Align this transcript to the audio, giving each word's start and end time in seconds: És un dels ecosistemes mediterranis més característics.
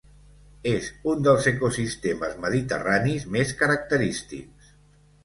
És 0.69 0.85
un 1.11 1.19
dels 1.27 1.49
ecosistemes 1.51 2.33
mediterranis 2.45 3.27
més 3.37 3.53
característics. 3.61 4.73